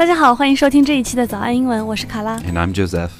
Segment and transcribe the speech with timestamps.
[0.00, 2.38] 大家好，欢迎收听这一期的早安英文，我是卡拉。
[2.40, 3.10] And I'm Joseph.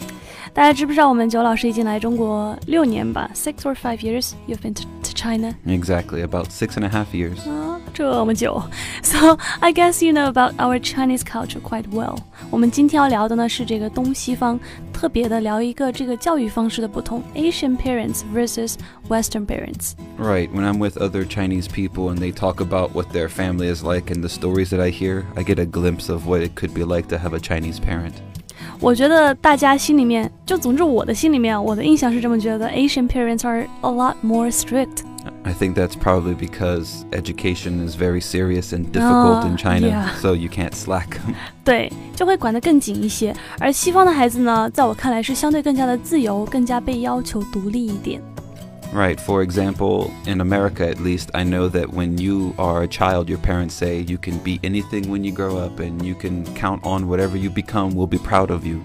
[0.53, 3.31] 大家知不知道我们九老师已经来中国六年吧？
[3.35, 5.55] Six or five years you've been to, to China？
[5.67, 7.39] Exactly, about six and a half years.
[7.49, 8.63] 啊， 这么久。
[9.03, 12.17] So I guess you know about our Chinese culture quite well。
[12.51, 14.59] 我们今天要聊的呢是这个东西方，
[14.93, 18.75] 特别的聊一个这个教育方式的不同，Asian parents versus
[19.09, 19.93] Western parents。
[20.19, 23.83] Right, when I'm with other Chinese people and they talk about what their family is
[23.83, 26.73] like and the stories that I hear, I get a glimpse of what it could
[26.73, 28.13] be like to have a Chinese parent.
[28.79, 34.99] 我觉得大家心里面，就总之我的心里面，我的印象是这么觉得，Asian parents are a lot more strict。
[35.45, 40.15] I think that's probably because education is very serious and difficult Ah, in China, yeah.
[40.21, 41.19] so you can't slack.
[41.65, 43.35] 对，就会管得更紧一些。
[43.59, 48.21] 而西方的孩子呢，在我看来是相对更加的自由，更加被要求独立一点。
[48.93, 53.29] right, for example, in America at least, I know that when you are a child,
[53.29, 56.81] your parents say you can be anything when you grow up and you can count
[56.85, 58.81] on whatever you become, we'll be proud of you.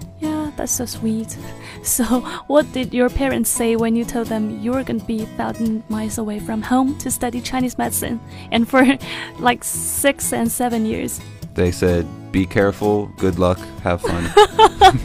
[0.55, 1.35] Yeah, that's so sweet.
[1.83, 5.23] So, what did your parents say when you told them you were going to be
[5.23, 8.81] a thousand miles away from home to study Chinese medicine, and for
[9.41, 11.19] like six and seven years?
[11.53, 14.23] They said, be careful, good luck, have fun.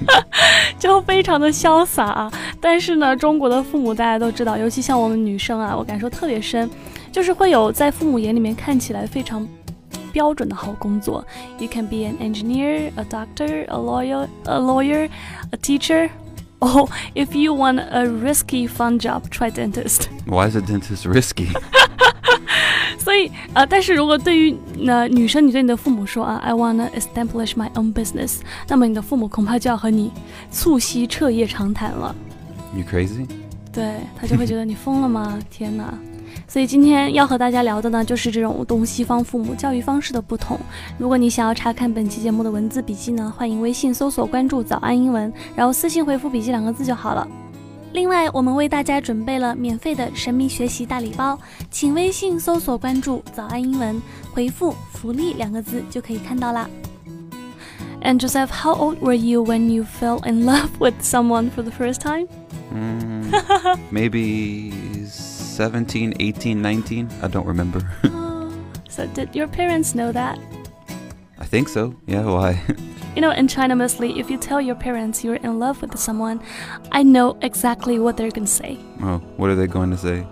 [0.78, 2.30] 就非常的潇洒啊。
[2.60, 6.70] 但是呢，中国的父母大家都知道，尤其像我们女生啊，我感受特别深，
[7.10, 9.44] 就是会有在父母眼里面看起来非常
[10.12, 11.24] 标准的好工作。
[11.58, 15.08] You can be an engineer, a doctor, a lawyer, a lawyer,
[15.50, 16.10] a teacher.
[16.60, 20.08] Oh, if you want a risky fun job, try dentist.
[20.27, 21.48] Why is a dentist risky?
[22.98, 28.38] 所以呃，但是如果对于呃女生，你对你的父母说啊，I wanna establish my own business，
[28.69, 30.10] 那么你的父母恐怕就要和你
[30.50, 32.16] 促膝彻夜长谈了。
[32.74, 33.28] You crazy?
[33.72, 35.38] 对他就会觉得你疯了吗？
[35.50, 35.92] 天哪！
[36.47, 40.59] 所以今天要和大家聊的呢，就是这种东西方父母教育方式的不同。
[40.97, 47.28] 如果你想要查看本期节目的文字笔记呢，欢迎微信搜索关注“早安英文”，然后私信回复“笔记”两个字就好了。
[47.94, 51.38] 另外，我们为大家准备了免费的神秘学习大礼包，
[51.69, 54.01] 请微信搜索关注“早安英文”，
[54.31, 56.69] 回复“福利”两个字就可以看到啦。
[58.03, 62.00] And Joseph, how old were you when you fell in love with someone for the first
[62.01, 62.27] time?
[62.73, 63.29] Mm,
[63.91, 64.72] maybe
[65.61, 67.07] 17, 18, 19?
[67.22, 67.81] I don't remember.
[68.89, 70.39] so did your parents know that?
[71.38, 71.95] I think so.
[72.07, 72.63] Yeah, why?
[73.16, 76.41] You know, in China mostly, if you tell your parents you're in love with someone,
[76.94, 78.79] I know exactly what they're gonna say.
[79.01, 80.25] oh, what are they going to say?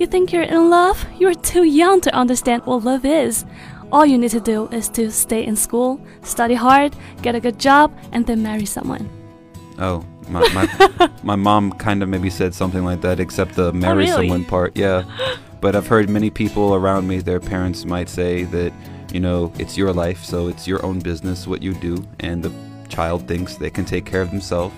[0.00, 1.06] You think you're in love?
[1.20, 3.44] You're too young to understand what love is.
[3.92, 7.60] All you need to do is to stay in school, study hard, get a good
[7.60, 9.08] job, and then marry someone.
[9.78, 14.05] Oh, my, my, my mom kind of maybe said something like that, except the marry
[14.05, 14.27] really?
[14.27, 14.75] someone part.
[14.75, 15.03] Yeah.
[15.61, 18.71] But I've heard many people around me, their parents might say that,
[19.11, 22.51] you know, it's your life, so it's your own business what you do, and the
[22.89, 24.75] child thinks they can take care of themselves.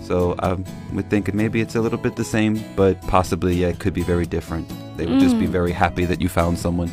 [0.00, 0.56] So I
[0.92, 4.02] would think maybe it's a little bit the same, but possibly, yeah, it could be
[4.02, 4.66] very different.
[4.96, 5.50] They would just be Mm.
[5.50, 6.90] very happy that you found someone.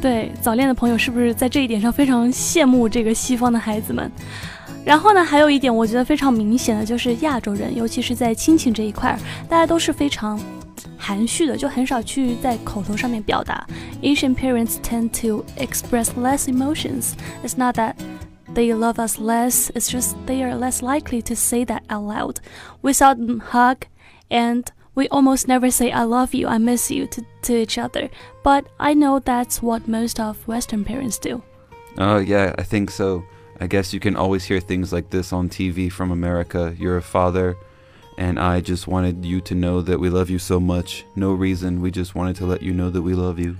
[0.00, 4.10] 对，早恋的朋友是不是在这一点上非常羡慕这个西方的孩子们？
[4.84, 9.18] 然后呢，还有一点我觉得非常明显的就是亚洲人，尤其是在亲情这一块儿，
[9.48, 10.40] 大家都是非常
[10.96, 13.66] 含蓄的，就很少去在口头上面表达。
[14.02, 17.12] Asian parents tend to express less emotions.
[17.44, 17.94] It's not that
[18.54, 22.36] they love us less, it's just they are less likely to say that out loud.
[22.80, 23.86] We seldom hug,
[24.28, 24.64] and
[24.94, 28.10] we almost never say I love you, I miss you to, to each other.
[28.42, 31.42] But I know that's what most of Western parents do.
[31.98, 33.22] Oh, yeah, I think so.
[33.59, 36.75] I guess you can always hear things like this on TV from America.
[36.77, 37.55] You're a father,
[38.17, 41.05] and I just wanted you to know that we love you so much.
[41.15, 43.55] No reason, we just wanted to let you know that we love you.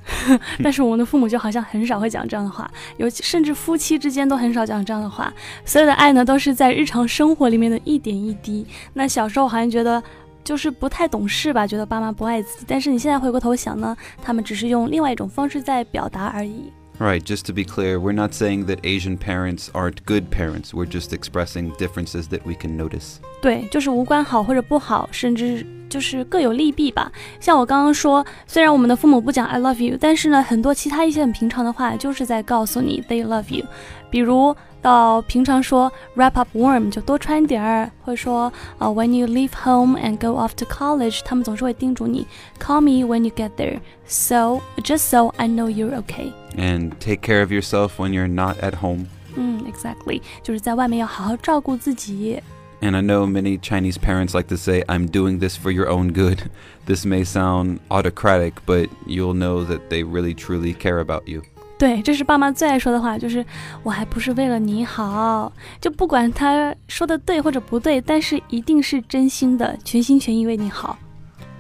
[0.61, 5.34] 但是我们的父母就好像很少会讲这样的话，尤其甚至夫妻之间都很少讲这样的话。
[5.63, 8.66] 所有的爱呢，都是在日常生活里面的一点一滴。
[8.94, 10.03] 那小时候好像觉得
[10.44, 12.66] 就是不太懂事吧，觉得爸妈不爱自己。
[12.67, 16.72] 但是你现在回过头想呢，他们只是用另外一种方式在表达而已。
[16.98, 20.74] Right, just to be clear, we're not saying that Asian parents aren't good parents.
[20.74, 23.21] We're just expressing differences that we can notice.
[23.41, 27.10] 对，就是无关好或者不好，甚至 就是各有利弊吧。
[27.41, 33.65] 像我刚刚说，虽然我们的父母不讲 I love you，但是呢，很多其他一些很平常的话，就是在告诉你 they love you。
[34.10, 42.27] 比如到平常说 wrap up warm 就多穿点儿，或者说呃 when you leave home and go off to college，他们总是会叮嘱你
[42.59, 46.32] call me when you get there。So just so I know you're okay。
[46.56, 49.06] And take care of yourself when you're not at home.
[49.36, 52.41] 嗯，exactly，就是在外面要好好照顾自己。
[52.84, 56.12] And I know many Chinese parents like to say, I'm doing this for your own
[56.12, 56.50] good.
[56.86, 61.42] This may sound autocratic, but you'll know that they really truly care about you.
[61.78, 63.44] 对，这是爸妈最爱说的话，就是
[63.82, 70.98] 我还不是为了你好，就不管他说的对或者不对，但是一定是真心的，全心全意为你好。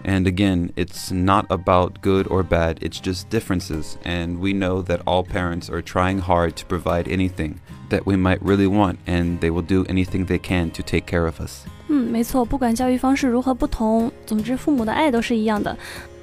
[0.04, 3.96] And again, it's not about good or bad, it's just differences.
[4.02, 7.56] And we know that all parents are trying hard to provide anything
[7.90, 11.26] that we might really want, and they will do anything they can to take care
[11.26, 11.66] of us.
[11.88, 15.76] 嗯，没错，不管教育方式如何不同，总之父母的爱都是一样的。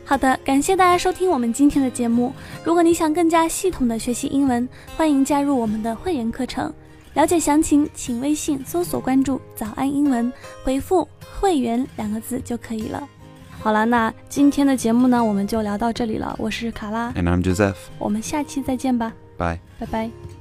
[0.04, 2.34] 好的，感谢大家收听我们今天的节目。
[2.64, 6.74] 如果你想更加系统的学习英文，欢迎加入我们的会员课程。
[7.14, 10.32] 了解详情，请微信搜索关注“早安英文”，
[10.64, 11.08] 回复“
[11.40, 13.08] 会员”两个字就可以了。
[13.63, 16.35] 好了，那今天的节目呢，我们就聊到这里了。
[16.37, 17.77] 我是卡拉，And I'm Joseph。
[17.99, 20.32] 我们下期再见吧，拜拜拜。